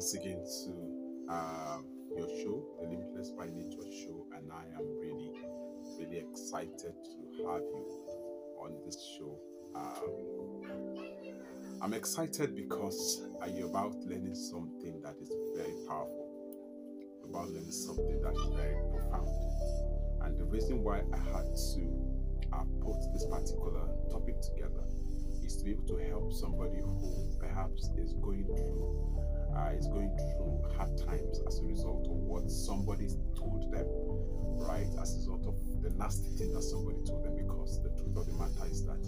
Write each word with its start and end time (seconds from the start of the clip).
once 0.00 0.14
again 0.14 0.42
to 0.64 0.72
uh, 1.30 1.76
your 2.16 2.26
show, 2.40 2.64
the 2.80 2.88
Limitless 2.88 3.32
by 3.36 3.44
Nature 3.54 3.84
show, 4.02 4.24
and 4.34 4.50
I 4.50 4.64
am 4.74 4.98
really, 4.98 5.30
really 5.98 6.24
excited 6.26 6.94
to 7.04 7.46
have 7.46 7.60
you 7.60 7.84
on 8.62 8.78
this 8.86 8.96
show. 9.18 9.38
Um, 9.74 11.02
I'm 11.82 11.92
excited 11.92 12.56
because 12.56 13.28
you're 13.54 13.68
about 13.68 13.94
learning 14.06 14.34
something 14.34 15.02
that 15.02 15.16
is 15.20 15.30
very 15.54 15.74
powerful, 15.86 16.30
about 17.28 17.50
learning 17.50 17.70
something 17.70 18.22
that 18.22 18.32
is 18.32 18.54
very 18.56 18.80
profound. 18.92 19.28
And 20.22 20.38
the 20.38 20.46
reason 20.46 20.82
why 20.82 21.02
I 21.12 21.18
had 21.36 21.44
to 21.74 21.82
uh, 22.54 22.64
put 22.80 22.96
this 23.12 23.26
particular 23.26 23.86
topic 24.10 24.40
together 24.40 24.86
is 25.44 25.58
to 25.58 25.64
be 25.64 25.72
able 25.72 25.84
to 25.88 25.98
help 26.08 26.32
somebody 26.32 26.78
who 26.78 27.36
perhaps 27.38 27.90
is 27.98 28.14
going 28.14 28.46
through 28.46 29.20
uh, 29.56 29.70
is 29.76 29.86
going 29.88 30.10
through 30.16 30.62
hard 30.76 30.96
times 30.98 31.40
as 31.46 31.58
a 31.60 31.64
result 31.64 32.06
of 32.06 32.16
what 32.16 32.50
somebody 32.50 33.08
told 33.36 33.70
them, 33.72 33.86
right? 34.66 34.88
As 35.00 35.14
a 35.14 35.18
result 35.18 35.46
of 35.46 35.54
the 35.82 35.90
nasty 35.96 36.30
thing 36.36 36.52
that 36.52 36.62
somebody 36.62 36.98
told 37.06 37.24
them. 37.24 37.36
Because 37.36 37.82
the 37.82 37.90
truth 37.90 38.16
of 38.16 38.26
the 38.26 38.34
matter 38.34 38.66
is 38.70 38.84
that 38.86 39.02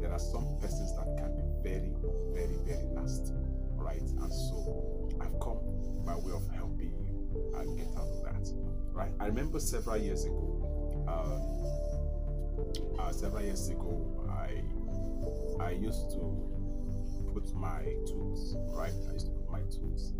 there 0.00 0.12
are 0.12 0.18
some 0.18 0.46
persons 0.60 0.94
that 0.96 1.16
can 1.16 1.34
be 1.36 1.42
very, 1.62 1.92
very, 2.34 2.58
very 2.64 2.86
nasty, 2.94 3.34
right? 3.76 4.02
And 4.02 4.32
so 4.32 5.08
I've 5.20 5.38
come 5.40 5.58
by 6.04 6.16
way 6.16 6.32
of 6.32 6.46
helping 6.54 6.92
you 7.04 7.52
uh, 7.54 7.64
get 7.74 7.88
out 7.96 8.08
of 8.08 8.22
that, 8.24 8.48
right? 8.92 9.12
I 9.20 9.26
remember 9.26 9.60
several 9.60 9.96
years 9.98 10.24
ago, 10.24 11.04
uh, 11.08 11.38
uh, 13.00 13.12
several 13.12 13.42
years 13.42 13.68
ago, 13.68 14.26
I 14.30 14.62
I 15.62 15.70
used 15.72 16.10
to 16.10 16.20
put 17.32 17.52
my 17.54 17.82
tools, 18.06 18.56
right? 18.72 18.92
I 19.08 19.12
used 19.12 19.26
to 19.26 19.35
tools 19.66 20.14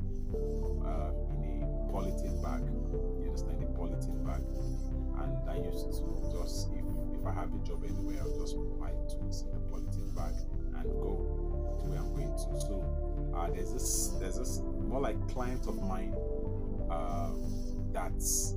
uh, 0.84 1.10
in 1.42 1.62
a 1.62 1.92
polythene 1.92 2.42
bag. 2.42 2.62
You 3.20 3.26
understand, 3.26 3.62
a 3.62 3.66
polythene 3.78 4.24
bag. 4.24 4.42
And 5.18 5.50
I 5.50 5.56
used 5.64 5.86
to 5.96 6.16
just, 6.32 6.68
if, 6.72 6.84
if 7.18 7.26
I 7.26 7.32
have 7.32 7.54
a 7.54 7.58
job 7.66 7.84
anywhere, 7.84 8.20
I'll 8.20 8.38
just 8.38 8.56
put 8.56 8.78
my 8.78 8.90
tools 9.08 9.44
in 9.46 9.52
the 9.52 9.62
polythene 9.70 10.14
bag 10.14 10.34
and 10.76 10.84
go 11.00 11.76
to 11.80 11.84
where 11.86 11.98
I'm 11.98 12.14
going 12.14 12.32
to. 12.32 12.60
So 12.60 12.84
uh, 13.34 13.50
there's 13.50 13.72
this, 13.72 14.14
there's 14.20 14.38
this 14.38 14.60
more 14.60 15.00
like 15.00 15.16
client 15.28 15.66
of 15.66 15.82
mine 15.82 16.14
uh, 16.90 17.30
that's 17.92 18.54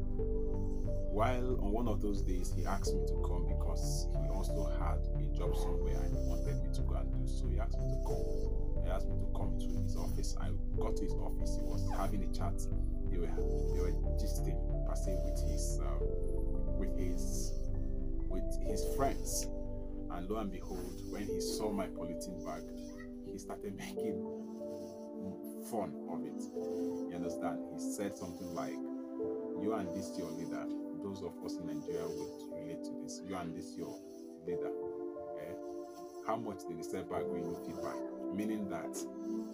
while 1.12 1.59
on 1.62 1.72
one 1.72 1.88
of 1.88 2.02
those 2.02 2.22
days 2.22 2.53
he 2.56 2.66
asked 2.66 2.94
me 2.94 3.02
to 3.08 3.14
come 3.26 3.48
because 3.48 4.08
he 4.22 4.30
also 4.30 4.70
had 4.80 5.00
a 5.18 5.38
job 5.38 5.56
somewhere 5.58 5.98
and 6.03 6.16
he 6.16 6.24
wanted 6.24 6.62
me 6.62 6.70
to 6.74 6.81
go 6.81 6.96
and 6.96 7.12
do 7.12 7.28
so. 7.28 7.48
He 7.48 7.59
asked 7.59 7.80
me 7.80 7.90
to 7.90 8.00
come. 8.06 8.69
He 8.83 8.89
asked 8.89 9.08
me 9.08 9.17
to 9.19 9.27
come 9.38 9.58
to 9.59 9.67
his 9.83 9.95
office. 9.95 10.35
I 10.39 10.49
got 10.80 10.95
to 10.97 11.03
his 11.03 11.13
office. 11.13 11.55
He 11.58 11.63
was 11.63 11.89
having 11.97 12.23
a 12.23 12.33
chat. 12.35 12.53
They 13.11 13.17
were 13.17 13.27
they 13.73 13.81
were 13.81 13.94
per 14.88 14.95
se 14.95 15.17
with 15.25 15.39
his 15.49 15.80
uh, 15.83 16.03
with 16.77 16.97
his 16.97 17.53
with 18.27 18.44
his 18.67 18.85
friends. 18.95 19.47
And 20.11 20.27
lo 20.30 20.38
and 20.38 20.52
behold, 20.52 21.02
when 21.09 21.23
he 21.27 21.39
saw 21.39 21.72
my 21.72 21.88
polythene 21.88 22.44
bag, 22.44 22.63
he 23.31 23.38
started 23.38 23.75
making 23.77 24.25
fun 25.69 25.94
of 26.09 26.23
it. 26.25 26.41
You 27.09 27.16
understand? 27.16 27.59
He 27.73 27.80
said 27.80 28.17
something 28.17 28.53
like, 28.55 28.73
"You 29.61 29.73
and 29.77 29.94
this 29.94 30.17
your 30.17 30.31
leader." 30.31 30.66
those 31.03 31.23
of 31.23 31.33
us 31.45 31.55
in 31.55 31.67
Nigeria 31.67 32.07
would 32.07 32.59
relate 32.59 32.83
to 32.83 32.91
this. 33.02 33.22
You 33.27 33.35
and 33.35 33.55
this 33.55 33.75
your 33.77 34.00
leader. 34.45 34.69
Okay? 34.69 35.53
How 36.29 36.35
much 36.35 36.59
did 36.67 36.78
the 36.78 36.84
setback 36.84 37.25
when 37.25 37.41
you 37.41 37.57
feedback? 37.66 37.97
Meaning 38.35 38.69
that 38.69 38.95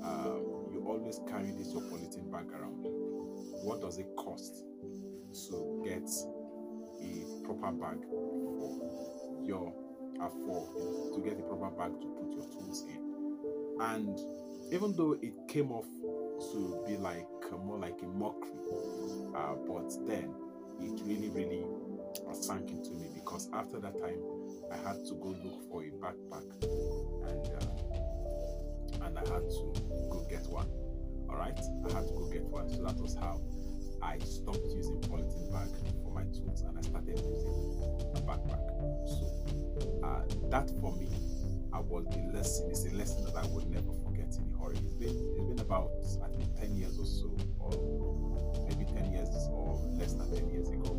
uh, 0.03 0.36
you 0.74 0.84
always 0.86 1.22
carry 1.25 1.52
this 1.52 1.72
your 1.72 1.81
polythene 1.84 2.30
bag 2.30 2.52
around. 2.52 2.84
What 3.63 3.80
does 3.80 3.97
it 3.97 4.08
cost 4.18 4.66
to 5.47 5.81
get 5.85 6.03
a 7.00 7.46
proper 7.46 7.72
bag 7.72 8.03
for 8.03 9.41
your 9.46 9.74
uh, 10.19 10.28
for 10.28 11.16
to 11.16 11.22
get 11.24 11.40
a 11.40 11.44
proper 11.44 11.69
bag 11.78 11.94
to 12.02 12.08
put 12.08 12.34
your 12.34 12.46
tools 12.52 12.84
in? 12.90 13.80
And 13.80 14.19
even 14.74 14.97
though 14.97 15.14
it 15.22 15.34
came 15.47 15.72
off 15.72 15.88
to 16.52 16.84
be 16.85 16.97
like 16.97 17.25
uh, 17.53 17.56
more 17.56 17.78
like 17.78 18.02
a 18.03 18.08
mockery, 18.08 18.52
uh, 19.34 19.56
but 19.66 19.96
then 20.06 20.35
it 20.81 21.00
really, 21.06 21.30
really 21.30 21.64
sank 22.34 22.69
into 22.69 22.91
me 22.91 23.08
because 23.14 23.50
after 23.53 23.80
that 23.80 24.00
time, 24.00 24.19
I 24.72 24.78
had 24.78 25.06
to 25.06 25.14
go 25.16 25.35
look 25.44 25.69
for 25.69 25.84
a 25.84 25.90
backpack 25.90 26.55
right, 31.46 31.60
I 31.90 31.94
had 31.94 32.08
to 32.08 32.14
go 32.14 32.26
get 32.32 32.44
one. 32.44 32.70
So 32.70 32.84
that 32.84 32.98
was 32.98 33.16
how 33.16 33.42
I 34.02 34.18
stopped 34.20 34.66
using 34.74 35.00
polythene 35.02 35.52
bag 35.52 35.70
for 36.04 36.12
my 36.12 36.24
tools 36.34 36.62
and 36.62 36.78
I 36.78 36.82
started 36.82 37.20
using 37.20 37.56
a 38.16 38.22
backpack. 38.22 38.66
So 39.08 39.26
uh, 40.04 40.22
that 40.50 40.70
for 40.82 40.96
me, 40.96 41.10
I 41.74 41.80
was 41.80 42.06
the 42.06 42.32
lesson. 42.34 42.70
It's 42.70 42.86
a 42.86 42.96
lesson 42.96 43.26
that 43.26 43.36
I 43.36 43.46
would 43.48 43.70
never 43.70 43.92
forget 44.06 44.34
in 44.38 44.54
a 44.54 44.64
hurry. 44.64 44.78
It's 44.84 44.94
been 44.94 45.10
it's 45.10 45.46
been 45.46 45.60
about 45.60 45.92
I 46.24 46.28
think 46.30 46.56
ten 46.60 46.76
years 46.76 46.98
or 46.98 47.06
so, 47.06 47.36
or 47.60 48.66
maybe 48.70 48.86
ten 48.86 49.12
years 49.12 49.30
or 49.52 49.82
less 50.00 50.14
than 50.14 50.30
10 50.34 50.50
years 50.50 50.70
ago, 50.70 50.92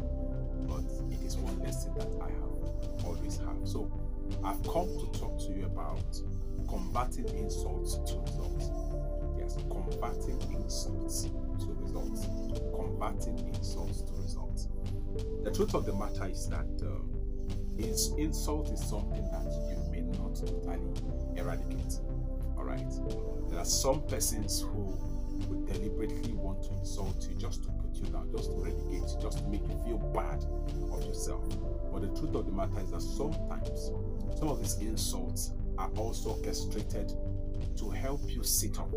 but 0.68 0.84
it 1.12 1.22
is 1.24 1.36
one 1.36 1.58
lesson 1.60 1.92
that 1.98 2.08
I 2.20 2.30
have 2.30 3.04
always 3.04 3.38
have. 3.38 3.56
So 3.64 3.90
I've 4.44 4.62
come 4.64 4.88
to 4.88 5.18
talk 5.18 5.38
to 5.46 5.52
you 5.52 5.66
about 5.66 6.04
converting 6.68 7.28
insults 7.36 7.94
to 8.10 8.18
results. 8.20 8.70
Yes, 9.46 9.58
converting 9.70 10.40
insults 10.52 11.28
to 11.60 11.76
results. 11.80 12.26
Converting 12.74 13.54
insults 13.54 14.02
to 14.02 14.12
results. 14.14 14.68
The 15.44 15.52
truth 15.52 15.74
of 15.74 15.86
the 15.86 15.92
matter 15.92 16.26
is 16.26 16.48
that 16.48 16.66
um, 16.82 17.14
is 17.78 18.12
insult 18.18 18.70
is 18.72 18.80
something 18.80 19.22
that 19.30 19.46
you 19.70 19.88
may 19.92 20.00
not 20.18 20.34
totally 20.34 20.80
eradicate. 21.36 22.00
All 22.56 22.64
right. 22.64 22.90
There 23.48 23.58
are 23.60 23.64
some 23.64 24.02
persons 24.08 24.62
who 24.62 24.98
would 25.48 25.66
deliberately 25.66 26.32
want 26.32 26.64
to 26.64 26.72
insult 26.72 27.28
you 27.28 27.36
just 27.36 27.62
to 27.64 27.70
put 27.70 27.94
you 27.94 28.06
down, 28.06 28.28
just 28.32 28.50
to 28.50 28.56
relegate 28.56 29.08
you, 29.10 29.18
just 29.22 29.38
to 29.38 29.44
make 29.44 29.62
you 29.62 29.78
feel 29.84 29.98
bad 30.12 30.44
of 30.92 31.04
yourself. 31.06 31.44
But 31.92 32.00
the 32.00 32.08
truth 32.18 32.34
of 32.34 32.46
the 32.46 32.52
matter 32.52 32.80
is 32.80 32.90
that 32.90 33.02
sometimes 33.02 33.92
some 34.38 34.48
of 34.48 34.58
these 34.60 34.76
insults 34.78 35.52
are 35.78 35.90
also 35.96 36.30
orchestrated 36.30 37.12
to 37.76 37.90
help 37.90 38.20
you 38.28 38.42
sit 38.42 38.78
up. 38.78 38.90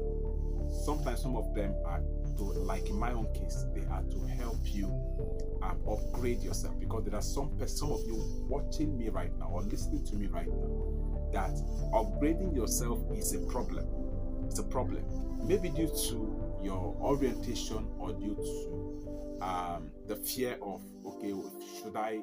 Sometimes 0.85 1.21
some 1.21 1.35
of 1.35 1.53
them 1.55 1.73
are 1.85 2.01
to, 2.37 2.43
like 2.43 2.89
in 2.89 2.97
my 2.97 3.11
own 3.11 3.31
case, 3.33 3.65
they 3.73 3.85
are 3.85 4.03
to 4.03 4.27
help 4.27 4.59
you 4.63 4.85
um, 5.61 5.79
upgrade 5.89 6.41
yourself 6.41 6.79
because 6.79 7.05
there 7.05 7.15
are 7.15 7.21
some 7.21 7.51
some 7.67 7.91
of 7.91 8.01
you 8.05 8.15
watching 8.47 8.97
me 8.97 9.09
right 9.09 9.37
now 9.39 9.49
or 9.51 9.61
listening 9.63 10.05
to 10.05 10.15
me 10.15 10.27
right 10.27 10.47
now 10.47 10.99
that 11.33 11.51
upgrading 11.93 12.55
yourself 12.55 12.99
is 13.15 13.35
a 13.35 13.39
problem. 13.51 13.85
It's 14.45 14.59
a 14.59 14.63
problem. 14.63 15.03
Maybe 15.45 15.69
due 15.69 15.87
to 15.87 16.59
your 16.63 16.95
orientation 17.01 17.87
or 17.99 18.13
due 18.13 18.35
to 18.35 19.45
um, 19.45 19.91
the 20.07 20.15
fear 20.15 20.57
of 20.61 20.81
okay 21.05 21.33
should 21.81 21.95
i 21.95 22.19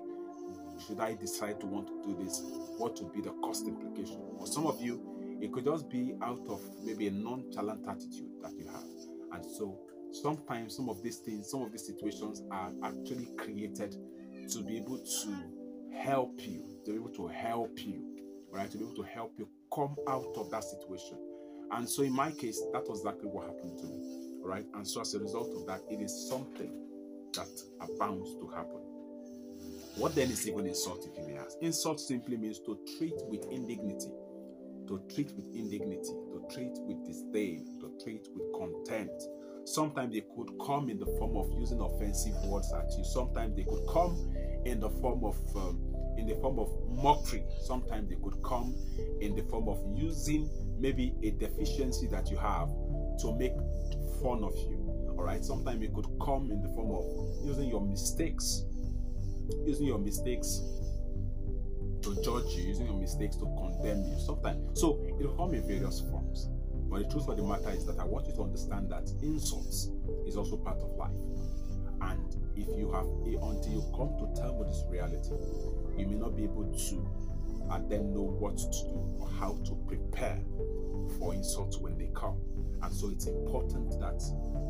should 0.87 1.01
i 1.01 1.15
decide 1.15 1.59
to 1.61 1.67
want 1.67 1.87
to 1.87 2.03
do 2.07 2.23
this 2.23 2.43
what 2.77 3.01
would 3.01 3.13
be 3.13 3.21
the 3.21 3.31
cost 3.43 3.67
implication 3.67 4.21
for 4.39 4.47
some 4.47 4.67
of 4.67 4.81
you 4.81 5.16
it 5.41 5.53
could 5.53 5.65
just 5.65 5.89
be 5.89 6.15
out 6.23 6.41
of 6.49 6.61
maybe 6.85 7.09
a 7.09 7.11
nonchalant 7.11 7.87
attitude 7.89 8.31
that 8.43 8.53
you 8.57 8.67
have 8.67 8.85
and 9.33 9.45
so 9.45 9.79
sometimes 10.13 10.77
some 10.77 10.89
of 10.89 11.03
these 11.03 11.19
things 11.19 11.51
some 11.51 11.63
of 11.63 11.73
these 11.73 11.87
situations 11.87 12.43
are 12.51 12.73
actually 12.83 13.29
created 13.37 13.97
to 14.51 14.63
be 14.63 14.77
able 14.77 14.99
to 14.99 15.35
help 15.97 16.35
you 16.41 16.65
to 16.85 16.93
be 16.93 16.97
able 16.97 17.11
to 17.11 17.27
help 17.27 17.79
you 17.85 18.03
right 18.51 18.71
to 18.71 18.79
be 18.79 18.85
able 18.85 18.95
to 18.95 19.03
help 19.03 19.33
you 19.39 19.49
come 19.75 19.97
out 20.09 20.33
of 20.37 20.51
that 20.51 20.65
situation 20.65 21.19
and 21.73 21.89
so 21.89 22.03
in 22.03 22.13
my 22.13 22.31
case 22.31 22.63
that 22.73 22.89
was 22.89 23.01
exactly 23.01 23.29
what 23.29 23.47
happened 23.47 23.77
to 23.79 23.87
me 23.87 24.27
right? 24.47 24.65
And 24.75 24.87
so 24.87 25.01
as 25.01 25.15
a 25.15 25.19
result 25.19 25.53
of 25.55 25.67
that, 25.67 25.83
it 25.91 26.01
is 26.01 26.29
something 26.29 26.73
that 27.35 27.49
abounds 27.81 28.35
to 28.37 28.49
happen. 28.49 28.81
What 29.97 30.15
then 30.15 30.31
is 30.31 30.49
even 30.49 30.67
insult, 30.67 31.07
if 31.11 31.19
you 31.19 31.27
may 31.27 31.39
ask? 31.39 31.57
Insult 31.61 32.01
simply 32.01 32.37
means 32.37 32.61
to 32.61 32.79
treat 32.97 33.15
with 33.29 33.45
indignity, 33.51 34.11
to 34.89 35.01
treat 35.13 35.33
with 35.33 35.47
indignity, 35.55 36.13
to 36.33 36.43
treat 36.53 36.73
with 36.83 37.05
disdain, 37.07 37.67
to 37.81 37.93
treat 38.03 38.29
with 38.35 38.53
contempt. 38.55 39.23
Sometimes 39.65 40.15
they 40.15 40.23
could 40.37 40.51
come 40.65 40.89
in 40.89 40.99
the 40.99 41.07
form 41.19 41.37
of 41.37 41.51
using 41.59 41.81
offensive 41.81 42.35
words 42.45 42.73
at 42.73 42.91
you. 42.97 43.05
Sometimes 43.05 43.57
they 43.57 43.65
could 43.65 43.85
come 43.93 44.33
in 44.65 44.79
the 44.79 44.91
form 44.91 45.25
of 45.25 45.37
um, 45.57 45.81
in 46.17 46.27
the 46.27 46.35
form 46.37 46.59
of 46.59 46.71
mockery. 46.89 47.45
Sometimes 47.65 48.09
they 48.09 48.17
could 48.23 48.41
come 48.43 48.75
in 49.21 49.35
the 49.35 49.43
form 49.45 49.69
of 49.69 49.79
using 49.95 50.49
maybe 50.79 51.15
a 51.23 51.31
deficiency 51.33 52.07
that 52.09 52.31
you 52.31 52.37
have 52.37 52.69
to 53.21 53.37
make 53.39 53.53
fun 54.23 54.45
of 54.45 54.57
you. 54.57 55.15
All 55.19 55.25
right. 55.25 55.45
Sometimes 55.45 55.83
it 55.83 55.93
could 55.95 56.07
come 56.23 56.51
in 56.51 56.63
the 56.63 56.69
form 56.69 56.93
of 56.93 57.47
using 57.47 57.69
your 57.69 57.81
mistakes, 57.81 58.65
using 59.65 59.87
your 59.87 59.99
mistakes 59.99 60.63
to 62.07 62.23
judge 62.23 62.55
you, 62.55 62.69
using 62.69 62.87
your 62.87 62.97
mistakes 62.97 63.37
to 63.37 63.45
condemn 63.59 64.05
you. 64.05 64.17
Sometimes, 64.19 64.79
so 64.79 65.03
it 65.09 65.15
will 65.17 65.35
come 65.37 65.55
in 65.55 65.67
various 65.67 66.01
forms. 66.01 66.49
But 66.89 67.03
the 67.03 67.09
truth 67.11 67.29
of 67.29 67.37
the 67.37 67.43
matter 67.43 67.71
is 67.71 67.85
that 67.87 67.99
I 67.99 68.05
want 68.05 68.29
you 68.29 68.35
to 68.35 68.43
understand 68.43 68.91
that 68.91 69.11
insults 69.23 69.91
is 70.25 70.37
also 70.37 70.57
part 70.57 70.79
of 70.79 70.95
life. 70.97 71.11
And 72.01 72.37
if 72.55 72.69
you 72.79 72.93
have, 72.93 73.07
until 73.07 73.73
you 73.73 73.83
come 73.97 74.15
to 74.23 74.41
terms 74.41 74.55
with 74.55 74.69
this 74.69 74.85
reality, 74.89 75.35
you 75.99 76.07
may 76.07 76.15
not 76.15 76.37
be 76.37 76.45
able 76.45 76.65
to 76.65 77.09
and 77.71 77.91
then 77.91 78.15
know 78.15 78.23
what 78.23 78.57
to 78.57 78.85
do 78.87 79.17
or 79.19 79.29
how 79.41 79.59
to 79.65 79.75
prepare 79.89 80.39
for 81.19 81.35
insults 81.35 81.79
when 81.79 81.99
they 81.99 82.09
come. 82.15 82.39
And 82.83 82.95
so 82.95 83.11
it's 83.11 83.27
important 83.27 83.91
that 83.99 84.23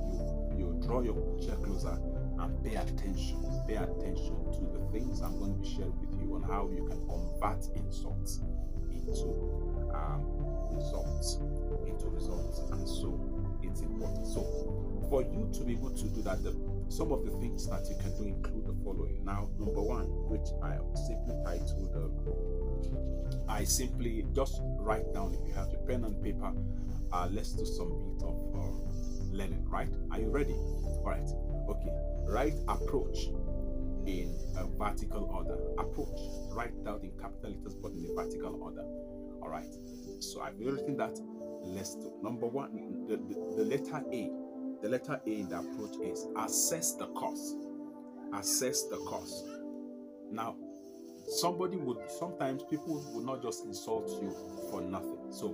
you, 0.09 0.57
you 0.57 0.81
draw 0.81 1.03
your 1.03 1.17
chair 1.39 1.57
closer 1.57 1.99
and 2.39 2.65
pay 2.65 2.75
attention. 2.77 3.43
Pay 3.67 3.77
attention 3.77 4.37
to 4.53 4.79
the 4.79 4.85
things 4.93 5.21
I'm 5.21 5.39
going 5.39 5.55
to 5.55 5.61
be 5.61 5.69
sharing 5.69 5.99
with 6.01 6.21
you 6.21 6.35
on 6.35 6.43
how 6.43 6.69
you 6.71 6.87
can 6.87 7.01
convert 7.07 7.65
insults 7.77 8.41
into 8.91 9.29
um, 9.95 10.25
results. 10.73 11.39
Into 11.87 12.09
results. 12.09 12.61
And 12.71 12.89
so 12.89 13.21
it's 13.63 13.81
important. 13.81 14.27
So 14.27 14.43
for 15.09 15.23
you 15.23 15.49
to 15.53 15.65
be 15.65 15.75
able 15.75 15.91
to 15.91 16.05
do 16.09 16.23
that, 16.23 16.43
the, 16.43 16.55
some 16.89 17.13
of 17.13 17.25
the 17.25 17.31
things 17.39 17.69
that 17.69 17.89
you 17.89 17.97
can 17.97 18.17
do 18.17 18.25
include 18.25 18.67
the 18.67 18.85
following. 18.85 19.25
Now, 19.25 19.49
number 19.59 19.83
one, 19.83 20.07
which 20.29 20.49
I 20.63 20.79
simply 21.07 21.35
titled, 21.45 21.93
uh, 21.95 23.53
I 23.53 23.65
simply 23.65 24.25
just 24.35 24.61
write 24.79 25.13
down 25.15 25.35
if 25.35 25.47
you 25.47 25.55
have 25.55 25.71
your 25.71 25.81
pen 25.83 26.05
and 26.05 26.23
paper. 26.23 26.53
Uh, 27.13 27.29
let's 27.31 27.53
do 27.53 27.65
some 27.65 27.89
bit 28.17 28.27
of 28.27 28.37
uh, 28.55 29.33
learning, 29.33 29.65
right? 29.69 29.89
Are 30.11 30.19
you 30.19 30.29
ready? 30.29 30.53
All 30.53 31.03
right. 31.05 31.29
Okay. 31.69 31.93
Write 32.29 32.55
approach 32.69 33.29
in 34.07 34.37
a 34.57 34.67
vertical 34.79 35.25
order. 35.33 35.57
Approach. 35.79 36.19
Write 36.53 36.85
down 36.85 37.01
in 37.03 37.13
capital 37.21 37.51
letters, 37.51 37.75
but 37.75 37.93
in 37.93 38.07
a 38.11 38.15
vertical 38.15 38.59
order. 38.63 38.83
All 39.43 39.49
right. 39.49 39.73
So 40.21 40.41
I've 40.41 40.59
written 40.59 40.97
that. 40.99 41.19
Let's 41.63 41.97
do 41.97 42.13
number 42.23 42.47
one. 42.47 43.07
The, 43.09 43.17
the, 43.17 43.57
the 43.57 43.65
letter 43.65 44.05
A. 44.13 44.31
The 44.83 44.89
letter 44.89 45.21
A 45.27 45.31
in 45.31 45.49
the 45.49 45.59
approach 45.59 45.97
is 46.03 46.27
assess 46.39 46.95
the 46.95 47.07
cost. 47.09 47.57
Assess 48.35 48.85
the 48.85 48.99
cost. 48.99 49.45
Now, 50.31 50.57
somebody 51.29 51.77
would 51.77 51.99
sometimes 52.11 52.63
people 52.65 53.05
will 53.13 53.23
not 53.23 53.43
just 53.43 53.65
insult 53.65 54.09
you 54.23 54.35
for 54.71 54.81
nothing. 54.81 55.19
So, 55.31 55.49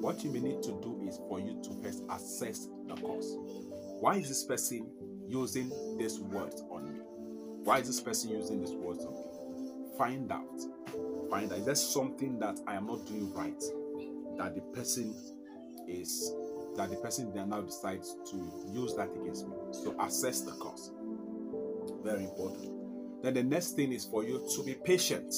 what 0.00 0.22
you 0.22 0.30
may 0.30 0.40
need 0.40 0.62
to 0.62 0.70
do 0.82 1.00
is 1.08 1.18
for 1.28 1.40
you 1.40 1.60
to 1.62 1.70
first 1.82 2.04
assess 2.10 2.68
the 2.86 2.94
cost. 2.94 3.36
Why 4.00 4.16
is 4.16 4.28
this 4.28 4.44
person 4.44 4.90
using 5.30 5.70
this 5.98 6.18
word 6.18 6.54
on 6.70 6.92
me? 6.92 7.00
Why 7.64 7.78
is 7.78 7.86
this 7.86 8.00
person 8.00 8.30
using 8.30 8.60
this 8.60 8.72
word 8.72 8.98
on 8.98 9.14
me? 9.14 9.96
Find 9.96 10.30
out. 10.32 10.60
Find 11.30 11.52
out. 11.52 11.58
Is 11.58 11.66
there 11.66 11.74
something 11.74 12.38
that 12.40 12.58
I 12.66 12.74
am 12.74 12.86
not 12.86 13.06
doing 13.06 13.32
right 13.32 13.62
that 14.38 14.54
the 14.54 14.62
person 14.72 15.14
is 15.86 16.32
that 16.76 16.88
the 16.90 16.96
person 16.96 17.32
then 17.34 17.50
now 17.50 17.60
decides 17.60 18.16
to 18.30 18.36
use 18.72 18.94
that 18.96 19.10
against 19.20 19.46
me? 19.46 19.54
So 19.72 19.94
assess 20.00 20.40
the 20.40 20.52
cost. 20.52 20.92
Very 22.02 22.24
important. 22.24 23.22
Then 23.22 23.34
the 23.34 23.42
next 23.42 23.72
thing 23.72 23.92
is 23.92 24.04
for 24.04 24.24
you 24.24 24.46
to 24.56 24.62
be 24.64 24.74
patient. 24.74 25.34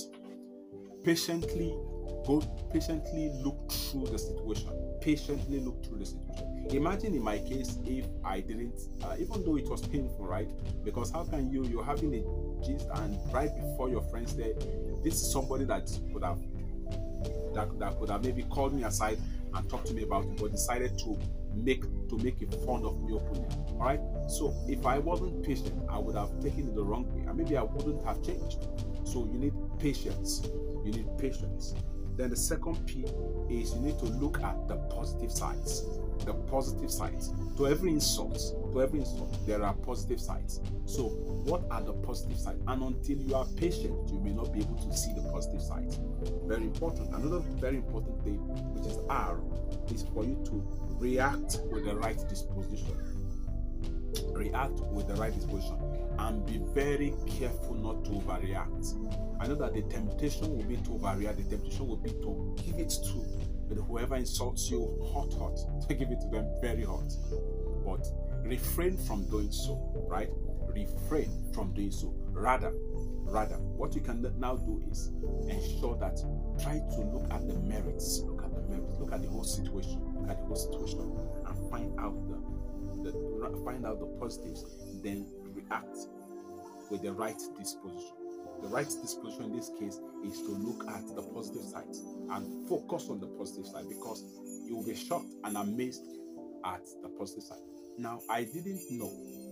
Patiently 1.03 1.77
go 2.25 2.41
patiently 2.73 3.33
look 3.43 3.71
through 3.71 4.07
the 4.07 4.19
situation. 4.19 4.71
Patiently 5.01 5.59
look 5.61 5.85
through 5.85 5.99
the 5.99 6.07
situation 6.07 6.52
imagine 6.71 7.15
in 7.15 7.23
my 7.23 7.39
case 7.39 7.79
if 7.87 8.07
i 8.25 8.41
didn't 8.41 8.89
uh, 9.05 9.15
even 9.19 9.45
though 9.45 9.57
it 9.57 9.69
was 9.69 9.83
painful 9.87 10.27
right? 10.27 10.49
Because 10.85 11.11
how 11.11 11.25
can 11.25 11.51
you 11.51 11.65
you're 11.65 11.85
having 11.85 12.15
a 12.15 12.65
gist 12.65 12.89
and 12.95 13.19
right 13.33 13.51
before 13.55 13.89
your 13.89 14.03
friends 14.03 14.35
there 14.35 14.55
this 15.03 15.15
is 15.15 15.33
somebody 15.33 15.65
that 15.65 15.91
could 16.13 16.23
have 16.23 16.39
that, 17.55 17.79
that 17.79 17.99
could 17.99 18.11
have 18.11 18.25
maybe 18.25 18.43
called 18.45 18.75
me 18.75 18.85
aside 18.85 19.19
and 19.55 19.69
talked 19.69 19.87
to 19.87 19.95
me 19.95 20.03
about 20.03 20.25
it 20.25 20.37
but 20.41 20.53
decided 20.53 20.99
to 20.99 21.19
make 21.55 21.83
to 22.09 22.17
make 22.19 22.41
a 22.43 22.47
fun 22.65 22.85
of 22.85 23.01
me 23.03 23.13
openly 23.13 23.47
all 23.73 23.79
right? 23.81 24.01
So 24.29 24.55
if 24.69 24.87
i 24.87 24.99
wasn't 24.99 25.43
patient 25.45 25.75
i 25.91 25.99
would 25.99 26.17
have 26.17 26.41
taken 26.41 26.69
it 26.69 26.75
the 26.75 26.85
wrong 26.85 27.05
way 27.15 27.27
and 27.27 27.37
maybe 27.37 27.57
i 27.57 27.63
wouldn't 27.63 28.05
have 28.07 28.23
changed. 28.23 28.67
So 29.05 29.29
you 29.31 29.39
need 29.39 29.53
patience. 29.79 30.49
You 30.85 30.93
need 30.93 31.19
patience 31.19 31.75
then 32.23 32.31
the 32.31 32.37
second 32.37 32.77
p 32.87 33.05
is 33.51 33.75
you 33.75 33.81
need 33.81 33.99
to 33.99 34.07
look 34.07 34.41
at 34.43 34.69
the 34.69 34.77
positive 34.95 35.31
sides 35.31 35.85
the 36.25 36.35
positive 36.35 36.91
sides. 36.91 37.33
To 37.57 37.67
every 37.67 37.91
insult, 37.91 38.39
to 38.73 38.83
every 38.83 39.01
insult, 39.01 39.35
there 39.47 39.63
are 39.63 39.75
positive 39.75 40.21
sides. 40.21 40.61
So, 40.87 41.09
what 41.45 41.63
are 41.71 41.83
the 41.83 41.93
positive 41.93 42.39
sides? 42.39 42.61
And 42.67 42.83
until 42.83 43.19
you 43.19 43.35
are 43.35 43.47
patient, 43.57 43.95
you 44.11 44.21
may 44.21 44.33
not 44.33 44.53
be 44.53 44.61
able 44.61 44.77
to 44.77 44.97
see 44.97 45.13
the 45.15 45.23
positive 45.31 45.63
sides. 45.63 45.99
Very 46.47 46.65
important. 46.65 47.09
Another 47.15 47.41
very 47.57 47.77
important 47.77 48.23
thing, 48.25 48.39
which 48.75 48.87
is 48.87 48.99
R, 49.09 49.41
is 49.93 50.05
for 50.15 50.25
you 50.25 50.41
to 50.47 50.63
react 50.99 51.59
with 51.71 51.85
the 51.85 51.95
right 51.97 52.19
disposition. 52.29 53.12
React 54.33 54.81
with 54.93 55.09
the 55.09 55.15
right 55.15 55.35
disposition 55.35 55.79
and 56.19 56.45
be 56.47 56.59
very 56.75 57.15
careful 57.27 57.75
not 57.75 58.05
to 58.05 58.11
overreact. 58.13 58.95
I 59.41 59.47
know 59.47 59.55
that 59.57 59.75
the 59.75 59.83
temptation 59.83 60.57
will 60.57 60.65
be 60.65 60.77
to 60.77 60.91
overreact, 60.91 61.37
the 61.37 61.57
temptation 61.57 61.87
will 61.87 61.97
be 61.97 62.11
to 62.11 62.57
give 62.65 62.79
it 62.79 62.91
to 62.91 63.53
but 63.75 63.85
whoever 63.85 64.17
insults 64.17 64.71
you 64.71 64.99
hot, 65.13 65.33
hot, 65.35 65.59
to 65.89 65.95
give 65.95 66.11
it 66.11 66.21
to 66.21 66.29
them 66.29 66.47
very 66.61 66.85
hot. 66.85 67.13
But 67.85 68.07
refrain 68.45 68.97
from 68.97 69.25
doing 69.27 69.51
so, 69.51 69.81
right? 70.09 70.29
Refrain 70.69 71.31
from 71.55 71.73
doing 71.73 71.91
so. 71.91 72.15
Rather, 72.33 72.73
rather, 73.25 73.57
what 73.57 73.95
you 73.95 74.01
can 74.01 74.23
now 74.39 74.57
do 74.57 74.83
is 74.91 75.13
ensure 75.49 75.97
that 75.99 76.19
try 76.63 76.79
to 76.79 77.01
look 77.01 77.31
at 77.33 77.47
the 77.47 77.55
merits, 77.55 78.21
look 78.25 78.43
at 78.43 78.55
the 78.55 78.63
merits, 78.63 78.99
look 78.99 79.13
at 79.13 79.23
the 79.23 79.29
whole 79.29 79.45
situation, 79.45 80.01
look 80.21 80.31
at 80.31 80.39
the 80.39 80.45
whole 80.45 80.57
situation, 80.57 81.19
and 81.47 81.71
find 81.71 81.99
out 81.99 82.15
the, 82.29 82.42
find 83.65 83.87
out 83.87 84.01
the 84.01 84.07
positives, 84.19 84.65
then 85.03 85.27
react 85.55 85.97
with 86.91 87.03
the 87.03 87.13
right 87.13 87.41
disposition. 87.59 88.13
The 88.63 88.69
right 88.69 88.87
disposition 88.87 89.45
in 89.45 89.57
this 89.57 89.71
case 89.79 89.99
is 90.25 90.39
to 90.43 90.53
look 90.53 90.87
at 90.89 91.07
the 91.17 91.23
positive 91.23 91.63
sides 91.63 92.03
and 92.31 92.69
focus 92.69 93.09
on 93.11 93.19
the 93.19 93.27
positive 93.27 93.67
side 93.67 93.89
because 93.89 94.25
you 94.67 94.77
will 94.77 94.85
be 94.85 94.95
shocked 94.95 95.35
and 95.45 95.57
amazed 95.57 96.05
at 96.65 96.83
the 97.03 97.09
positive 97.09 97.43
side. 97.43 97.59
Now, 97.99 98.21
I 98.31 98.45
didn't 98.45 98.81
know. 98.91 99.11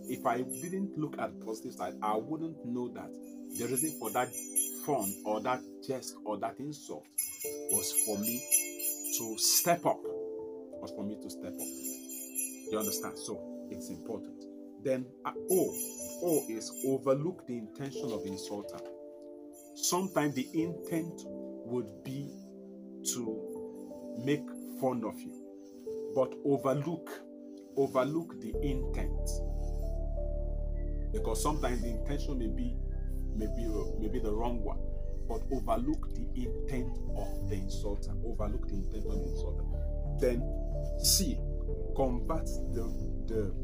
If 0.09 0.25
I 0.27 0.43
didn't 0.43 0.97
look 0.97 1.19
at 1.19 1.39
the 1.39 1.45
positive 1.45 1.73
side, 1.73 1.95
I 2.03 2.17
wouldn't 2.17 2.65
know 2.65 2.89
that 2.89 3.11
the 3.59 3.67
reason 3.67 3.99
for 3.99 4.11
that 4.11 4.29
fun 4.87 5.13
or 5.25 5.41
that 5.41 5.61
jest 5.87 6.15
or 6.25 6.39
that 6.39 6.59
insult 6.59 7.05
was 7.71 7.93
for 8.07 8.19
me 8.19 8.41
to 9.19 9.39
step 9.39 9.85
up. 9.87 10.01
Was 10.81 10.93
for 10.93 11.05
me 11.05 11.17
to 11.21 11.29
step 11.29 11.53
up. 11.53 11.69
You 12.71 12.79
understand? 12.79 13.19
So 13.19 13.50
it's 13.71 13.89
important. 13.89 14.45
Then 14.83 15.07
uh, 15.25 15.33
O. 15.51 15.75
O 16.23 16.45
is 16.49 16.73
overlook 16.87 17.47
the 17.47 17.57
intention 17.57 18.13
of 18.13 18.25
the 18.25 18.31
insulter. 18.31 18.81
Sometimes 19.75 20.35
the 20.35 20.49
intent 20.55 21.23
would 21.27 22.05
be 22.05 22.31
to 23.15 24.21
make 24.25 24.47
fun 24.81 25.05
of 25.05 25.19
you, 25.21 26.13
but 26.15 26.35
overlook 26.45 27.11
overlook 27.77 28.41
the 28.41 28.53
intent 28.63 29.31
because 31.13 31.43
sometimes 31.43 31.81
the 31.83 31.89
intention 31.89 32.39
may 32.39 32.49
be 32.49 32.77
maybe 33.37 33.67
maybe 33.99 34.19
the 34.19 34.33
wrong 34.33 34.63
one 34.63 34.79
but 35.29 35.41
overlook 35.53 36.13
the 36.15 36.27
intent 36.35 36.99
of 37.17 37.49
the 37.49 37.57
insulter 37.57 38.13
overlook 38.27 38.67
the 38.69 38.75
intent 38.75 39.07
of 39.07 39.13
the 39.13 39.31
insulter 39.31 39.65
then 40.21 40.43
c 41.03 41.39
convert 41.97 42.47
the 42.75 42.93
the 43.27 43.55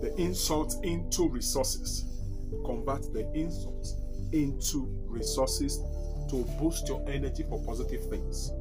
the 0.00 0.14
insult 0.20 0.74
into 0.84 1.28
resources 1.28 2.16
convert 2.64 3.12
the 3.12 3.30
insults 3.34 3.96
into 4.32 4.86
resources 5.06 5.80
to 6.28 6.44
boost 6.58 6.88
your 6.88 7.04
energy 7.08 7.44
for 7.48 7.62
positive 7.64 8.08
things. 8.10 8.52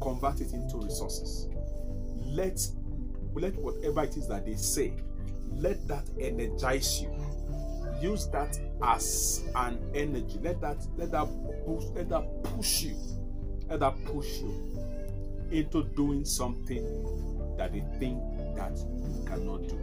Convert 0.00 0.40
it 0.40 0.52
into 0.52 0.78
resources. 0.78 1.48
Let 2.24 2.60
let 3.34 3.54
whatever 3.56 4.02
it 4.04 4.16
is 4.16 4.28
that 4.28 4.44
they 4.46 4.56
say, 4.56 4.94
let 5.52 5.86
that 5.88 6.08
energize 6.20 7.00
you. 7.00 7.10
Use 8.00 8.26
that 8.28 8.58
as 8.82 9.44
an 9.54 9.78
energy. 9.94 10.38
Let 10.42 10.60
that 10.60 10.86
let 10.96 11.12
that 11.12 11.26
boost, 11.66 11.94
let 11.94 12.08
that 12.08 12.44
push 12.44 12.82
you. 12.82 12.96
Let 13.68 13.80
that 13.80 14.04
push 14.04 14.40
you 14.40 14.88
into 15.50 15.84
doing 15.94 16.24
something 16.24 17.31
that 17.56 17.72
they 17.72 17.82
think 17.98 18.18
that 18.56 18.76
you 18.76 19.24
cannot 19.26 19.68
do. 19.68 19.78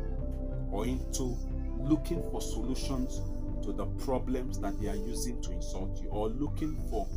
Or 0.72 0.86
into 0.86 1.36
looking 1.80 2.22
for 2.32 2.42
solutions 2.42 3.22
to 3.64 3.74
the 3.74 3.86
problems 4.04 4.60
that 4.60 4.80
they 4.80 4.88
are 4.88 4.96
using 4.96 5.42
to 5.42 5.52
insult 5.52 6.02
you 6.02 6.10
or 6.10 6.30
looking 6.30 6.76
for 6.90 7.08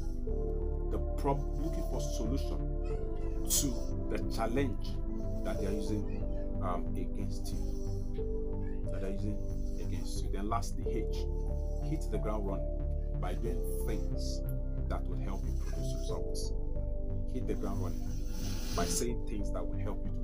the 0.90 0.98
problem 1.20 1.62
looking 1.62 1.84
for 1.90 2.00
solution 2.00 2.58
to 3.48 3.74
the 4.10 4.34
challenge 4.34 4.88
that 5.44 5.60
they 5.60 5.66
are 5.66 5.72
using 5.72 6.22
um, 6.62 6.86
against 6.96 7.52
you 7.52 8.84
that 8.90 9.00
they 9.00 9.08
are 9.08 9.10
using 9.10 9.36
against 9.80 10.22
you 10.22 10.30
then 10.32 10.48
lastly 10.48 10.84
h 10.88 11.26
hit 11.90 12.04
the 12.10 12.18
ground 12.18 12.46
running 12.46 12.80
by 13.20 13.34
doing 13.34 13.60
things 13.86 14.42
that 14.88 15.04
will 15.06 15.18
help 15.18 15.42
you 15.44 15.54
produce 15.64 15.94
results 16.00 16.52
hit 17.32 17.46
the 17.46 17.54
ground 17.54 17.82
running 17.82 18.12
by 18.76 18.84
saying 18.86 19.26
things 19.28 19.52
that 19.52 19.66
will 19.66 19.78
help 19.78 20.04
you. 20.04 20.21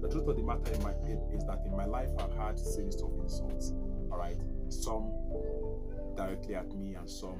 The 0.00 0.08
truth 0.08 0.28
of 0.28 0.36
the 0.36 0.42
matter 0.42 0.72
in 0.72 0.82
my, 0.82 0.92
is 1.32 1.44
that 1.46 1.62
in 1.66 1.76
my 1.76 1.84
life, 1.84 2.10
I've 2.18 2.32
had 2.34 2.58
series 2.58 3.02
of 3.02 3.10
insults. 3.20 3.72
All 4.12 4.18
right, 4.18 4.38
some 4.68 5.12
directly 6.16 6.54
at 6.54 6.72
me 6.74 6.94
and 6.94 7.08
some 7.08 7.36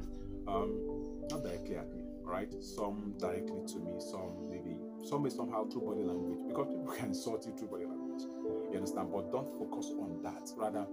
um, 0.48 1.18
not 1.30 1.42
directly 1.44 1.76
at 1.76 1.94
me. 1.94 2.02
All 2.24 2.32
right, 2.32 2.52
some 2.62 3.14
directly 3.18 3.60
to 3.68 3.78
me, 3.78 4.00
some 4.00 4.48
maybe 4.50 4.80
some 5.04 5.22
may 5.22 5.30
somehow 5.30 5.68
through 5.68 5.82
body 5.82 6.02
language 6.02 6.38
because 6.48 6.66
people 6.68 6.92
can 6.98 7.08
insult 7.08 7.46
you 7.46 7.54
through 7.56 7.68
body 7.68 7.86
language. 7.86 8.22
You 8.70 8.76
understand? 8.76 9.10
But 9.12 9.30
don't 9.30 9.48
focus 9.58 9.92
on 10.00 10.20
that. 10.24 10.50
Rather, 10.56 10.86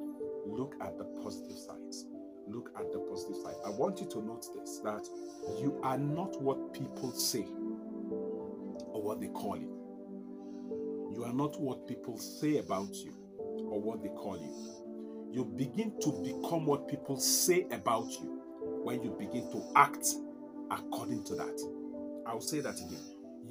look 0.46 0.76
at 0.82 0.98
the 0.98 1.06
positive 1.24 1.58
sides. 1.58 2.06
Look 2.48 2.70
at 2.78 2.92
the 2.92 3.00
positive 3.00 3.38
side. 3.38 3.56
I 3.66 3.70
want 3.72 4.00
you 4.00 4.08
to 4.08 4.22
note 4.22 4.46
this 4.56 4.80
that 4.84 5.08
you 5.60 5.80
are 5.84 5.98
not 5.98 6.40
what 6.42 6.74
people 6.74 7.12
say 7.12 7.48
or 8.94 9.02
what 9.02 9.20
they 9.20 9.28
call 9.28 9.58
you. 9.58 9.75
You 11.16 11.24
are 11.24 11.34
not 11.34 11.58
what 11.62 11.88
people 11.88 12.18
say 12.18 12.58
about 12.58 12.94
you 12.94 13.14
or 13.70 13.80
what 13.80 14.04
they 14.04 14.10
call 14.10 14.38
you. 14.38 15.32
You 15.32 15.46
begin 15.46 15.94
to 16.02 16.12
become 16.12 16.66
what 16.66 16.90
people 16.90 17.18
say 17.20 17.66
about 17.72 18.10
you 18.22 18.42
when 18.84 19.02
you 19.02 19.12
begin 19.12 19.50
to 19.52 19.64
act 19.78 20.08
according 20.72 21.24
to 21.26 21.36
that. 21.36 21.58
I'll 22.28 22.42
say 22.42 22.60
that 22.60 22.76
again. 22.76 23.00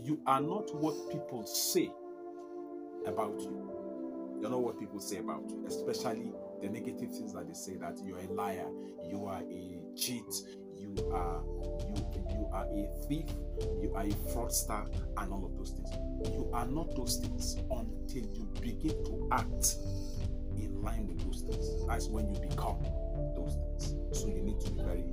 You 0.02 0.20
are 0.26 0.42
not 0.42 0.74
what 0.74 1.10
people 1.10 1.46
say 1.46 1.90
about 3.06 3.40
you. 3.40 4.38
You're 4.42 4.50
not 4.50 4.60
what 4.60 4.78
people 4.78 5.00
say 5.00 5.18
about 5.18 5.48
you, 5.48 5.64
especially 5.66 6.32
the 6.60 6.68
negative 6.68 7.12
things 7.12 7.32
that 7.32 7.46
they 7.46 7.54
say 7.54 7.76
that 7.76 7.98
you're 8.04 8.18
a 8.18 8.26
liar, 8.32 8.66
you 9.08 9.24
are 9.24 9.40
a 9.40 9.96
cheat, 9.96 10.22
you 10.76 10.94
are 11.14 11.42
you 11.96 12.03
you 12.44 12.50
are 12.52 12.66
a 12.66 13.06
thief, 13.06 13.26
you 13.80 13.92
are 13.94 14.02
a 14.02 14.10
fraudster, 14.32 14.86
and 15.18 15.32
all 15.32 15.44
of 15.44 15.56
those 15.56 15.70
things. 15.70 15.90
You 16.34 16.50
are 16.52 16.66
not 16.66 16.94
those 16.96 17.16
things 17.16 17.56
until 17.70 18.22
you 18.32 18.48
begin 18.60 19.04
to 19.04 19.28
act 19.32 19.76
in 20.56 20.82
line 20.82 21.06
with 21.06 21.24
those 21.24 21.42
things. 21.42 21.86
That's 21.86 22.08
when 22.08 22.32
you 22.32 22.40
become 22.40 22.82
those 23.36 23.56
things. 23.56 23.94
So 24.12 24.28
you 24.28 24.42
need 24.42 24.60
to 24.60 24.70
be 24.70 24.82
very 24.82 25.04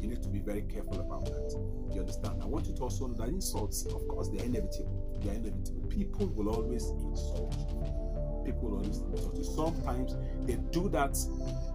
you 0.00 0.08
need 0.08 0.22
to 0.22 0.28
be 0.30 0.38
very 0.38 0.62
careful 0.62 0.98
about 0.98 1.26
that. 1.26 1.50
You 1.94 2.00
understand? 2.00 2.42
I 2.42 2.46
want 2.46 2.66
you 2.66 2.74
to 2.76 2.82
also 2.84 3.06
know 3.06 3.14
that 3.14 3.28
insults, 3.28 3.84
of 3.84 4.08
course, 4.08 4.30
they're 4.30 4.46
inevitable. 4.46 5.20
They're 5.22 5.34
inevitable. 5.34 5.88
People 5.88 6.26
will 6.28 6.48
always 6.48 6.86
insult 6.86 7.54
you. 7.68 8.42
people 8.46 8.70
will 8.70 8.78
always 8.78 8.98
insult 8.98 9.36
you. 9.36 9.44
Sometimes 9.44 10.16
they 10.46 10.54
do 10.70 10.88
that, 10.88 11.18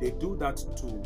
they 0.01 0.11
do 0.11 0.35
that 0.37 0.57
to 0.57 1.03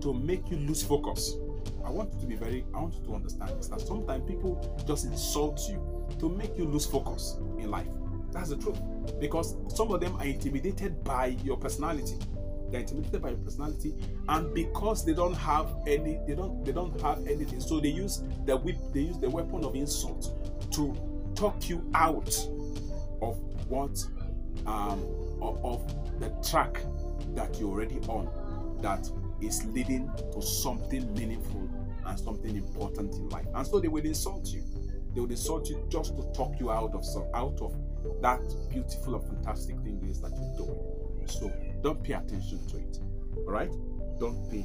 to 0.00 0.14
make 0.14 0.50
you 0.50 0.56
lose 0.56 0.82
focus. 0.82 1.36
I 1.84 1.90
want 1.90 2.12
you 2.14 2.20
to 2.20 2.26
be 2.26 2.36
very, 2.36 2.64
I 2.74 2.80
want 2.80 2.94
you 2.94 3.04
to 3.06 3.14
understand 3.14 3.58
this 3.58 3.68
that 3.68 3.80
sometimes 3.80 4.28
people 4.28 4.84
just 4.86 5.04
insult 5.04 5.60
you 5.68 6.06
to 6.18 6.28
make 6.28 6.56
you 6.56 6.64
lose 6.64 6.86
focus 6.86 7.36
in 7.58 7.70
life. 7.70 7.88
That's 8.30 8.50
the 8.50 8.56
truth. 8.56 8.78
Because 9.20 9.56
some 9.74 9.90
of 9.92 10.00
them 10.00 10.16
are 10.16 10.24
intimidated 10.24 11.02
by 11.04 11.36
your 11.44 11.56
personality. 11.56 12.16
They're 12.70 12.80
intimidated 12.80 13.20
by 13.20 13.30
your 13.30 13.38
personality, 13.38 13.94
and 14.28 14.54
because 14.54 15.04
they 15.04 15.12
don't 15.12 15.34
have 15.34 15.74
any, 15.86 16.18
they 16.26 16.34
don't, 16.34 16.64
they 16.64 16.72
don't 16.72 16.98
have 17.02 17.18
anything. 17.26 17.60
So 17.60 17.80
they 17.80 17.90
use 17.90 18.22
the 18.46 18.56
whip, 18.56 18.76
they 18.94 19.00
use 19.00 19.18
the 19.18 19.28
weapon 19.28 19.62
of 19.62 19.74
insult 19.76 20.32
to 20.72 20.96
talk 21.34 21.68
you 21.68 21.86
out 21.94 22.34
of 23.20 23.38
what 23.68 24.02
um, 24.66 25.04
of, 25.42 25.62
of 25.64 26.20
the 26.20 26.30
track 26.48 26.80
that 27.34 27.58
you're 27.58 27.70
already 27.70 27.98
on 28.08 28.28
that 28.80 29.08
is 29.42 29.64
leading 29.66 30.10
to 30.32 30.40
something 30.40 31.12
meaningful 31.14 31.68
and 32.06 32.18
something 32.18 32.56
important 32.56 33.14
in 33.14 33.28
life. 33.28 33.46
And 33.54 33.66
so 33.66 33.80
they 33.80 33.88
will 33.88 34.04
insult 34.04 34.48
you. 34.48 34.62
They 35.14 35.20
will 35.20 35.30
insult 35.30 35.68
you 35.68 35.84
just 35.90 36.16
to 36.16 36.22
talk 36.32 36.58
you 36.58 36.70
out 36.70 36.94
of 36.94 37.04
some 37.04 37.26
out 37.34 37.60
of 37.60 37.74
that 38.20 38.40
beautiful 38.70 39.16
and 39.16 39.24
fantastic 39.24 39.76
thing 39.80 40.00
is 40.08 40.20
that 40.20 40.30
you're 40.30 40.66
doing. 40.66 41.26
So 41.26 41.52
don't 41.82 42.02
pay 42.02 42.14
attention 42.14 42.66
to 42.68 42.78
it. 42.78 42.98
Alright? 43.46 43.72
Don't 44.18 44.50
pay 44.50 44.64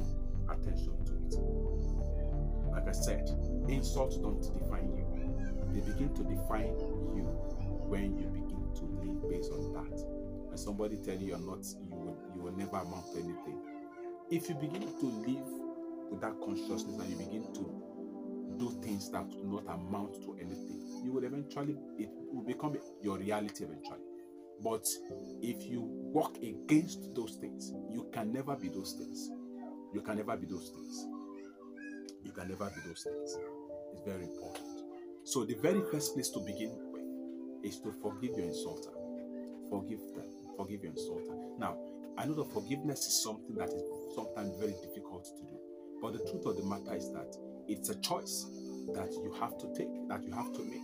attention 0.50 0.92
to 1.04 1.12
it. 1.12 2.72
Like 2.72 2.88
I 2.88 2.92
said, 2.92 3.28
insults 3.68 4.16
don't 4.18 4.40
define 4.40 4.92
you. 4.96 5.04
They 5.72 5.80
begin 5.80 6.14
to 6.14 6.24
define 6.24 6.78
you 7.14 7.24
when 7.88 8.18
you 8.18 8.26
begin 8.26 8.64
to 8.76 8.84
live 9.02 9.30
based 9.30 9.52
on 9.52 9.72
that. 9.74 10.00
When 10.48 10.56
somebody 10.56 10.96
tell 10.96 11.16
you 11.16 11.28
you're 11.28 11.38
not, 11.38 11.64
you 11.88 11.96
will, 11.96 12.16
you 12.34 12.42
will 12.42 12.56
never 12.56 12.76
amount 12.76 13.12
to 13.12 13.18
anything. 13.20 13.60
If 14.30 14.48
you 14.48 14.54
begin 14.56 14.82
to 14.82 15.06
live 15.26 15.48
with 16.10 16.20
that 16.20 16.34
consciousness 16.44 16.98
and 17.00 17.10
you 17.10 17.16
begin 17.16 17.44
to 17.54 18.58
do 18.58 18.80
things 18.82 19.10
that 19.10 19.28
do 19.30 19.42
not 19.44 19.64
amount 19.74 20.14
to 20.22 20.36
anything, 20.40 21.02
you 21.02 21.12
will 21.12 21.24
eventually, 21.24 21.78
it 21.98 22.10
will 22.32 22.42
become 22.42 22.76
your 23.02 23.18
reality 23.18 23.64
eventually. 23.64 24.00
But 24.62 24.86
if 25.40 25.64
you 25.64 25.82
walk 25.82 26.36
against 26.38 27.14
those 27.14 27.36
things, 27.40 27.72
you 27.90 28.08
can 28.12 28.32
never 28.32 28.56
be 28.56 28.68
those 28.68 28.92
things. 28.98 29.30
You 29.94 30.02
can 30.02 30.16
never 30.16 30.36
be 30.36 30.46
those 30.46 30.70
things. 30.70 31.06
You 32.24 32.32
can 32.32 32.48
never 32.48 32.66
be 32.66 32.80
those 32.86 33.02
things. 33.04 33.38
It's 33.92 34.02
very 34.04 34.24
important. 34.24 34.82
So, 35.24 35.44
the 35.44 35.54
very 35.54 35.80
first 35.90 36.14
place 36.14 36.30
to 36.30 36.40
begin 36.40 36.70
with 36.92 37.64
is 37.64 37.80
to 37.80 37.92
forgive 38.02 38.36
your 38.36 38.46
insulter. 38.46 38.92
Forgive 39.70 40.00
them. 40.14 40.24
Forgive 40.56 40.82
your 40.82 40.92
insulter. 40.92 41.58
Now, 41.58 41.76
I 42.18 42.24
know 42.24 42.34
that 42.34 42.52
forgiveness 42.52 43.06
is 43.06 43.22
something 43.22 43.54
that 43.54 43.68
is 43.68 43.82
sometimes 44.16 44.58
very 44.58 44.74
difficult 44.82 45.24
to 45.24 45.42
do. 45.46 45.54
But 46.02 46.14
the 46.14 46.18
truth 46.28 46.46
of 46.46 46.56
the 46.56 46.64
matter 46.64 46.96
is 46.96 47.12
that 47.12 47.36
it's 47.68 47.90
a 47.90 47.94
choice 48.00 48.44
that 48.92 49.12
you 49.12 49.32
have 49.38 49.56
to 49.58 49.72
take, 49.72 49.86
that 50.08 50.24
you 50.24 50.32
have 50.32 50.52
to 50.54 50.64
make. 50.64 50.82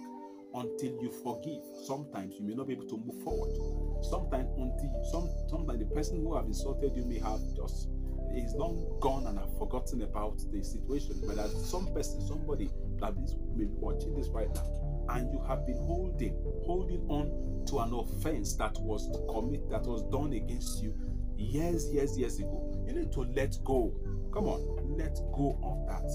Until 0.55 0.95
you 1.03 1.11
forgive, 1.25 1.59
sometimes 1.87 2.37
you 2.38 2.47
may 2.47 2.55
not 2.55 2.69
be 2.69 2.75
able 2.75 2.87
to 2.87 2.99
move 2.99 3.21
forward. 3.25 3.50
Sometimes 4.05 4.47
until 4.55 4.95
some 5.11 5.29
sometimes 5.50 5.81
the 5.81 5.87
person 5.87 6.23
who 6.23 6.37
have 6.37 6.47
insulted 6.47 6.95
you 6.95 7.05
may 7.05 7.19
have 7.19 7.41
just 7.57 7.88
is 8.37 8.55
long 8.55 8.87
gone 9.00 9.26
and 9.26 9.37
have 9.37 9.59
forgotten 9.59 10.03
about 10.03 10.38
the 10.53 10.62
situation. 10.62 11.21
But 11.26 11.38
as 11.38 11.50
some 11.69 11.93
person, 11.93 12.25
somebody 12.29 12.71
that 13.00 13.14
is 13.25 13.35
maybe 13.57 13.75
watching 13.75 14.14
this 14.14 14.29
right 14.29 14.55
now, 14.55 15.07
and 15.09 15.33
you 15.33 15.43
have 15.49 15.67
been 15.67 15.79
holding, 15.79 16.38
holding 16.64 17.03
on 17.11 17.67
to 17.67 17.81
an 17.81 17.93
offense 17.93 18.55
that 18.55 18.79
was 18.79 19.11
commit 19.29 19.69
that 19.71 19.83
was 19.83 20.05
done 20.12 20.33
against 20.33 20.81
you 20.81 20.95
years, 21.37 21.93
years, 21.93 22.19
years 22.19 22.38
ago. 22.38 22.73
You 22.87 22.95
need 22.95 23.12
to 23.12 23.21
let 23.21 23.59
go. 23.64 23.93
Come 24.33 24.47
on, 24.47 24.97
let 24.97 25.14
go 25.33 25.59
of 25.62 25.87
that. 25.88 26.11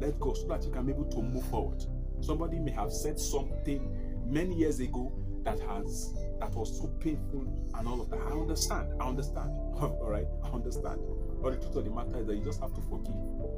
Let 0.00 0.18
go 0.20 0.34
so 0.34 0.46
that 0.48 0.64
you 0.64 0.70
can 0.70 0.86
be 0.86 0.92
able 0.92 1.04
to 1.06 1.22
move 1.22 1.44
forward. 1.46 1.84
Somebody 2.20 2.58
may 2.58 2.72
have 2.72 2.92
said 2.92 3.18
something 3.18 3.96
many 4.26 4.54
years 4.54 4.80
ago 4.80 5.12
that 5.44 5.60
has 5.60 6.14
that 6.40 6.54
was 6.54 6.78
so 6.78 6.88
painful 7.00 7.46
and 7.74 7.88
all 7.88 8.00
of 8.00 8.10
that. 8.10 8.20
I 8.20 8.32
understand. 8.32 8.88
I 9.00 9.06
understand. 9.06 9.50
all 9.80 10.08
right, 10.08 10.26
I 10.42 10.48
understand. 10.48 11.00
But 11.42 11.52
the 11.52 11.58
truth 11.58 11.76
of 11.76 11.84
the 11.84 11.90
matter 11.90 12.20
is 12.20 12.26
that 12.26 12.36
you 12.36 12.44
just 12.44 12.60
have 12.60 12.74
to 12.74 12.80
forgive. 12.82 13.14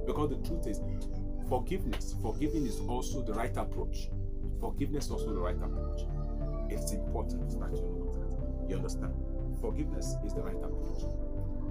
Because 0.06 0.30
the 0.30 0.48
truth 0.48 0.66
is, 0.66 0.80
forgiveness, 1.48 2.14
forgiving 2.20 2.66
is 2.66 2.80
also 2.88 3.22
the 3.22 3.32
right 3.32 3.56
approach. 3.56 4.08
Forgiveness 4.60 5.06
is 5.06 5.10
also 5.12 5.32
the 5.32 5.40
right 5.40 5.56
approach. 5.56 6.02
It's 6.68 6.92
important 6.92 7.48
that 7.60 7.70
you 7.70 7.82
know 7.82 8.12
that. 8.12 8.68
You 8.68 8.76
understand? 8.76 9.14
Forgiveness 9.60 10.16
is 10.24 10.34
the 10.34 10.42
right 10.42 10.56
approach. 10.56 11.02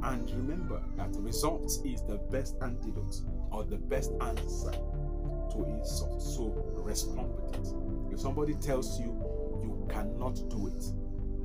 And 0.04 0.30
remember 0.32 0.82
that 0.98 1.10
results 1.15 1.82
is 1.86 2.01
the 2.04 2.18
best 2.32 2.56
antidote 2.62 3.22
or 3.51 3.63
the 3.63 3.77
best 3.77 4.12
answer 4.22 4.72
to 4.72 5.65
insult. 5.68 6.22
So 6.22 6.54
respond 6.75 7.34
with 7.36 7.56
it. 7.56 8.13
If 8.13 8.20
somebody 8.20 8.54
tells 8.56 9.00
you 9.00 9.08
you 9.63 9.88
cannot 9.89 10.36
do 10.50 10.68
it, 10.68 10.84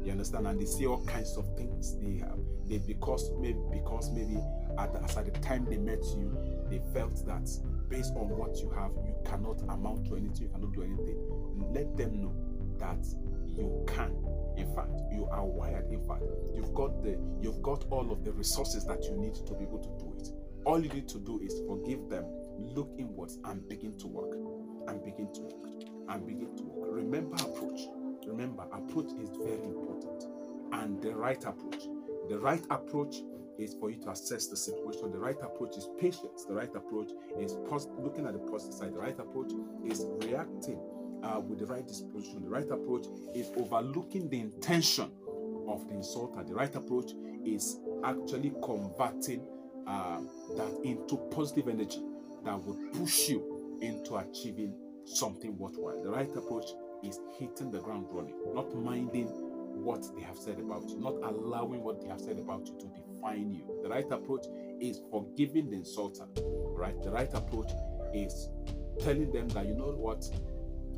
you 0.05 0.13
understand, 0.13 0.47
and 0.47 0.61
they 0.61 0.65
say 0.65 0.87
all 0.87 1.05
kinds 1.05 1.37
of 1.37 1.57
things 1.57 1.97
they 1.99 2.19
have, 2.19 2.39
they 2.67 2.79
because 2.79 3.31
maybe 3.39 3.59
because 3.71 4.11
maybe 4.11 4.39
at 4.79 4.93
the, 4.93 5.19
at 5.19 5.33
the 5.33 5.41
time 5.41 5.67
they 5.69 5.77
met 5.77 6.03
you, 6.17 6.37
they 6.71 6.81
felt 6.93 7.25
that 7.27 7.49
based 7.89 8.15
on 8.15 8.29
what 8.31 8.57
you 8.59 8.71
have, 8.71 8.93
you 9.05 9.15
cannot 9.25 9.61
amount 9.69 10.07
to 10.07 10.17
anything, 10.17 10.43
you 10.43 10.49
cannot 10.49 10.73
do 10.73 10.83
anything. 10.83 11.17
Let 11.73 11.97
them 11.97 12.23
know 12.23 12.35
that 12.79 13.05
you 13.47 13.85
can 13.87 14.15
in 14.61 14.75
fact, 14.75 15.01
you 15.11 15.27
are 15.31 15.45
wired. 15.45 15.91
In 15.91 16.07
fact, 16.07 16.23
you've 16.55 16.75
got 16.75 17.03
the 17.03 17.19
you've 17.41 17.63
got 17.63 17.85
all 17.91 18.13
of 18.13 18.25
the 18.25 18.33
resources 18.33 18.85
that 18.85 19.03
you 19.05 19.17
need 19.17 19.35
to 19.35 19.55
be 19.55 19.65
able 19.65 19.79
to 19.79 20.05
do 20.05 20.15
it. 20.19 20.29
All 20.67 20.83
you 20.83 20.91
need 20.91 21.09
to 21.09 21.19
do 21.19 21.41
is 21.41 21.63
forgive 21.67 22.09
them, 22.11 22.25
look 22.59 22.91
inwards, 22.99 23.39
and 23.45 23.67
begin 23.69 23.97
to 23.99 24.07
work. 24.07 24.37
And 24.89 25.03
begin 25.03 25.33
to 25.33 25.41
work. 25.41 25.73
And 26.11 26.27
begin 26.27 26.55
to 26.57 26.65
work. 26.65 26.91
Remember 26.93 27.37
approach. 27.37 27.81
Remember, 28.27 28.65
approach 28.73 29.07
is 29.19 29.31
very 29.43 29.65
important. 29.65 30.25
And 30.73 31.01
the 31.03 31.15
right 31.15 31.43
approach. 31.45 31.85
The 32.29 32.39
right 32.39 32.65
approach 32.71 33.17
is 33.59 33.75
for 33.81 33.91
you 33.91 33.99
to 34.03 34.11
assess 34.11 34.49
the 34.49 34.57
situation. 34.57 35.11
The 35.11 35.19
right 35.19 35.37
approach 35.43 35.77
is 35.77 35.89
patience. 35.99 36.45
The 36.45 36.55
right 36.55 36.75
approach 36.75 37.11
is 37.39 37.57
pos- 37.69 37.89
looking 37.99 38.27
at 38.27 38.35
the 38.35 38.39
positive 38.41 38.75
side. 38.75 38.95
The 38.95 38.99
right 38.99 39.19
approach 39.19 39.53
is 39.85 40.07
reacting 40.21 40.79
uh, 41.23 41.41
with 41.41 41.59
the 41.59 41.67
right 41.67 41.87
disposition. 41.87 42.43
The 42.43 42.49
right 42.49 42.69
approach 42.71 43.07
is 43.35 43.51
overlooking 43.57 44.29
the 44.29 44.41
intention 44.41 45.11
of 45.69 45.87
the 45.89 45.95
insulter. 45.95 46.47
The 46.47 46.55
right 46.55 46.75
approach 46.75 47.13
is 47.45 47.79
actually 48.05 48.53
converting 48.63 49.47
uh, 49.87 50.21
that 50.57 50.81
into 50.85 51.17
positive 51.31 51.69
energy 51.69 52.01
that 52.45 52.59
would 52.63 52.93
push 52.93 53.29
you 53.29 53.79
into 53.83 54.17
achieving 54.17 54.75
something 55.05 55.57
worthwhile. 55.59 56.03
The 56.03 56.11
right 56.11 56.31
approach 56.37 56.67
is 57.03 57.19
hitting 57.39 57.71
the 57.71 57.81
ground 57.81 58.07
running, 58.11 58.37
not 58.55 58.75
minding 58.75 59.27
what 59.27 60.05
they 60.15 60.23
have 60.23 60.37
said 60.37 60.59
about 60.59 60.89
you, 60.89 60.99
not 60.99 61.15
allowing 61.23 61.83
what 61.83 62.01
they 62.03 62.09
have 62.09 62.21
said 62.21 62.39
about 62.39 62.67
you 62.67 62.79
to 62.79 62.87
define 62.87 63.53
you. 63.53 63.81
The 63.83 63.89
right 63.89 64.11
approach 64.11 64.47
is 64.81 65.01
forgiving 65.11 65.71
the 65.71 65.77
insulter, 65.77 66.27
right? 66.77 67.01
The 67.03 67.11
right 67.11 67.33
approach 67.33 67.71
is 68.13 68.49
telling 68.99 69.33
them 69.33 69.49
that 69.51 69.67
you 69.67 69.75
know 69.75 69.93
what, 69.97 70.29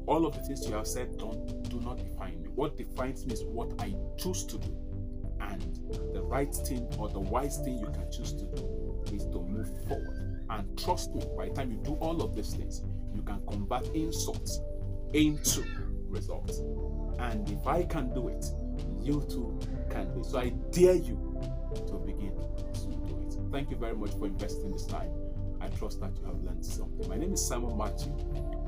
all 0.06 0.26
of 0.26 0.34
the 0.34 0.42
things 0.42 0.66
you 0.66 0.74
have 0.74 0.86
said 0.86 1.16
don't 1.18 1.68
do 1.68 1.80
not 1.80 1.98
define 1.98 2.42
me. 2.42 2.48
What 2.54 2.76
defines 2.76 3.26
me 3.26 3.34
is 3.34 3.44
what 3.44 3.72
I 3.80 3.94
choose 4.16 4.44
to 4.46 4.58
do. 4.58 4.76
And 5.40 5.78
the 6.12 6.22
right 6.22 6.54
thing 6.54 6.86
or 6.98 7.08
the 7.08 7.20
wise 7.20 7.58
thing 7.58 7.78
you 7.78 7.90
can 7.90 8.10
choose 8.10 8.32
to 8.32 8.44
do 8.44 9.02
is 9.12 9.24
to 9.26 9.40
move 9.40 9.68
forward. 9.88 10.44
And 10.50 10.78
trust 10.78 11.14
me, 11.14 11.24
by 11.36 11.48
the 11.48 11.54
time 11.54 11.72
you 11.72 11.78
do 11.78 11.92
all 11.94 12.22
of 12.22 12.34
these 12.34 12.54
things, 12.54 12.82
you 13.14 13.22
can 13.22 13.40
convert 13.46 13.86
insults 13.94 14.60
into 15.12 15.64
results. 16.08 16.58
And 17.18 17.48
if 17.48 17.66
I 17.66 17.82
can 17.84 18.12
do 18.14 18.28
it, 18.28 18.44
you 19.00 19.24
too 19.28 19.58
can 19.90 20.12
do 20.14 20.20
it. 20.20 20.26
So 20.26 20.38
I 20.38 20.50
dare 20.70 20.94
you 20.94 21.18
to 21.86 21.94
begin 21.94 22.34
to 22.74 22.80
do 22.80 23.26
it. 23.26 23.34
Thank 23.50 23.70
you 23.70 23.76
very 23.76 23.94
much 23.94 24.10
for 24.12 24.26
investing 24.26 24.72
this 24.72 24.86
time. 24.86 25.10
I 25.60 25.68
trust 25.68 26.00
that 26.00 26.16
you 26.18 26.24
have 26.26 26.42
learned 26.42 26.64
something. 26.64 27.08
My 27.08 27.16
name 27.16 27.34
is 27.34 27.46
Simon 27.46 27.76
Matthew. 27.76 28.12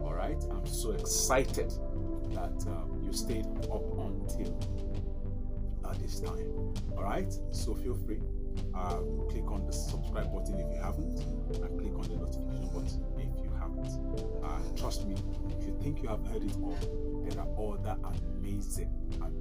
All 0.05 0.15
right, 0.15 0.43
I'm 0.51 0.67
so 0.67 0.93
excited 0.93 1.73
that 2.33 2.65
um, 2.69 3.01
you 3.03 3.13
stayed 3.13 3.47
up 3.73 3.85
until 3.99 4.59
uh, 5.85 5.95
this 6.01 6.21
time. 6.21 6.75
All 6.97 7.05
right, 7.05 7.33
so 7.53 7.75
feel 7.75 7.95
free. 7.95 8.21
Uh, 8.75 8.99
click 9.29 9.51
on 9.51 9.65
the 9.67 9.73
subscribe 9.73 10.33
button 10.33 10.61
if 10.61 10.71
you 10.73 10.81
haven't, 10.81 11.19
and 11.63 11.79
click 11.81 11.95
on 11.95 12.03
the 12.03 12.17
notification 12.17 12.69
button 12.73 13.05
if 13.19 13.43
you 13.43 13.51
haven't. 13.59 14.45
Uh, 14.45 14.79
trust 14.79 15.07
me, 15.07 15.15
if 15.59 15.67
you 15.67 15.77
think 15.83 16.03
you 16.03 16.09
have 16.09 16.25
heard 16.27 16.45
it 16.45 16.55
all, 16.63 16.77
there 17.27 17.41
are 17.41 17.49
other 17.73 17.97
amazing, 18.39 18.91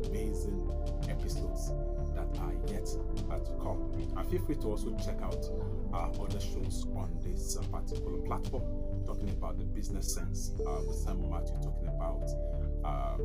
amazing 0.05 0.71
episodes 1.09 1.71
that 2.15 2.39
are 2.39 2.53
yet 2.67 2.85
to 2.85 3.51
come. 3.61 3.91
And 4.15 4.29
feel 4.29 4.41
free 4.45 4.55
to 4.55 4.67
also 4.67 4.95
check 4.97 5.21
out 5.21 5.45
our 5.93 6.11
other 6.19 6.39
shows 6.39 6.85
on 6.95 7.17
this 7.23 7.57
particular 7.71 8.17
platform, 8.19 8.63
talking 9.05 9.29
about 9.29 9.57
the 9.57 9.65
business 9.65 10.13
sense 10.13 10.51
uh, 10.67 10.81
with 10.87 10.95
Simon 10.95 11.29
Matthew, 11.29 11.55
talking 11.61 11.87
about 11.87 12.29
uh, 12.83 13.17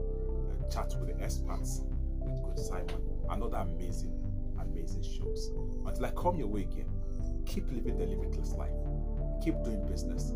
chat 0.71 0.93
with 1.01 1.17
the 1.17 1.25
experts 1.25 1.83
with 2.21 2.43
Good 2.43 2.59
Simon, 2.59 3.03
another 3.31 3.59
amazing, 3.59 4.15
amazing 4.61 5.03
shows. 5.03 5.51
Until 5.87 6.07
I 6.07 6.11
come 6.11 6.37
your 6.37 6.49
way 6.49 6.63
again, 6.63 6.89
keep 7.47 7.71
living 7.71 7.99
the 7.99 8.07
limitless 8.07 8.53
life, 8.53 8.73
keep 9.43 9.55
doing 9.65 9.87
business, 9.87 10.33